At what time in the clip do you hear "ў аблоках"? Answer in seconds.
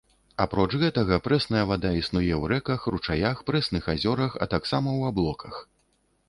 4.99-5.63